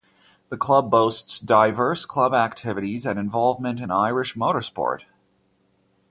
The 0.49 0.57
club 0.57 0.89
boasts 0.89 1.39
diverse 1.39 2.07
club 2.07 2.33
activities 2.33 3.05
and 3.05 3.19
involvement 3.19 3.79
in 3.79 3.91
Irish 3.91 4.33
motorsport. 4.33 5.03